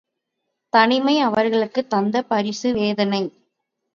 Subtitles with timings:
[0.73, 3.21] தனிமை அவர்களுக்குத் தந்த பரிசு வேதனை.